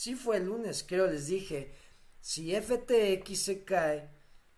[0.00, 1.74] sí fue el lunes, creo, les dije,
[2.20, 4.10] si FTX se cae,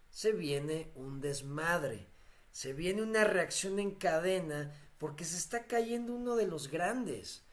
[0.09, 2.13] se viene un desmadre,
[2.53, 7.45] se viene una reacción en cadena porque se está cayendo uno de los grandes.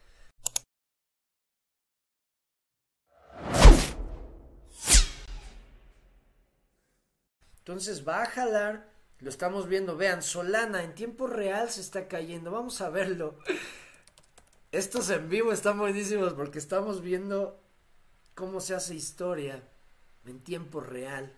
[7.58, 8.88] Entonces va a jalar,
[9.18, 13.36] lo estamos viendo, vean, Solana en tiempo real se está cayendo, vamos a verlo.
[14.70, 17.60] Estos en vivo están buenísimos porque estamos viendo
[18.40, 19.62] cómo se hace historia
[20.24, 21.30] en tiempo real.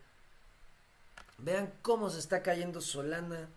[1.39, 3.49] Vean cómo se está cayendo Solana.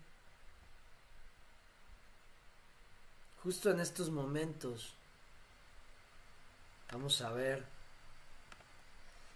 [3.44, 4.94] Justo en estos momentos.
[6.90, 7.64] Vamos a ver.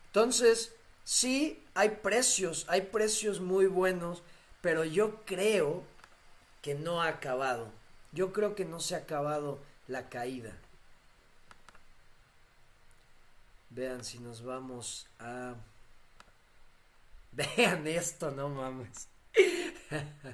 [0.07, 4.23] Entonces, Sí, hay precios, hay precios muy buenos,
[4.61, 5.83] pero yo creo
[6.63, 7.73] que no ha acabado.
[8.13, 10.57] Yo creo que no se ha acabado la caída.
[13.71, 15.55] Vean si nos vamos a...
[17.33, 19.09] Vean esto, no mames.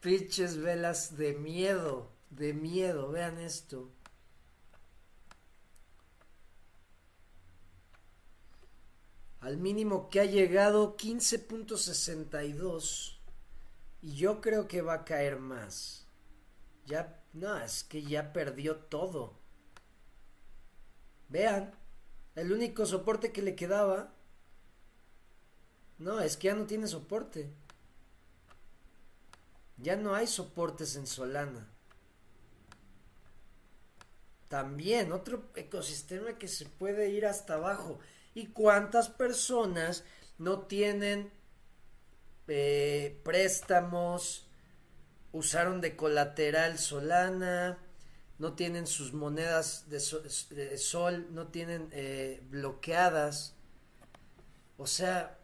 [0.00, 3.90] Pinches velas de miedo, de miedo, vean esto.
[9.44, 13.18] al mínimo que ha llegado 15.62
[14.00, 16.06] y yo creo que va a caer más.
[16.86, 19.38] Ya, no, es que ya perdió todo.
[21.28, 21.74] Vean,
[22.34, 24.12] el único soporte que le quedaba.
[25.98, 27.50] No, es que ya no tiene soporte.
[29.76, 31.68] Ya no hay soportes en Solana.
[34.48, 37.98] También otro ecosistema que se puede ir hasta abajo
[38.34, 40.04] y cuántas personas
[40.38, 41.32] no tienen
[42.46, 44.46] eh, préstamos,
[45.32, 47.78] usaron de colateral Solana,
[48.38, 50.00] no tienen sus monedas de,
[50.78, 53.54] sol, no tienen eh, bloqueadas.
[54.76, 55.38] O sea,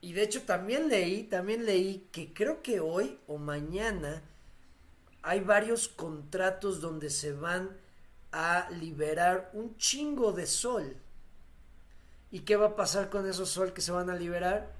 [0.00, 4.22] y de hecho también leí, también leí que creo que hoy o mañana
[5.22, 7.76] hay varios contratos donde se van
[8.32, 10.96] a liberar un chingo de sol.
[12.30, 14.72] ¿Y qué va a pasar con esos sol que se van a liberar?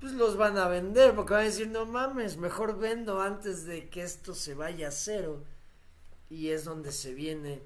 [0.00, 3.88] Pues los van a vender, porque van a decir, no mames, mejor vendo antes de
[3.88, 5.44] que esto se vaya a cero.
[6.32, 7.60] Y es donde se viene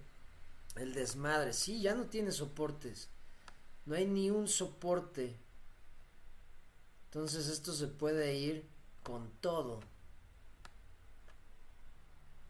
[0.75, 1.53] el desmadre.
[1.53, 3.09] Sí, ya no tiene soportes.
[3.84, 5.37] No hay ni un soporte.
[7.04, 8.69] Entonces esto se puede ir
[9.04, 9.78] con todo.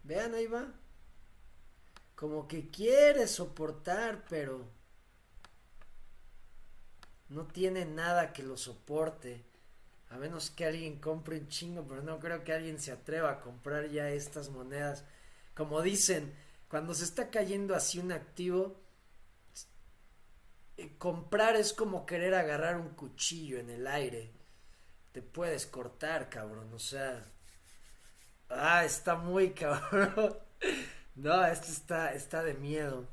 [0.05, 0.73] Vean, ahí va.
[2.15, 4.65] Como que quiere soportar, pero
[7.29, 9.45] no tiene nada que lo soporte.
[10.09, 13.41] A menos que alguien compre un chingo, pero no creo que alguien se atreva a
[13.43, 15.05] comprar ya estas monedas.
[15.57, 16.37] Como dicen,
[16.69, 18.79] cuando se está cayendo así un activo,
[20.77, 24.35] eh, comprar es como querer agarrar un cuchillo en el aire.
[25.13, 26.75] Te puedes cortar, cabrón.
[26.75, 27.25] O sea,
[28.51, 30.37] ah, está muy cabrón.
[31.15, 33.09] No, esto está, está de miedo.